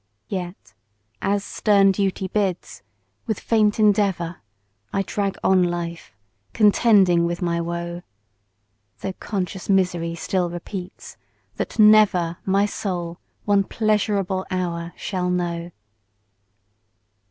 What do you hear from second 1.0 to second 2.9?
as stern duty bids,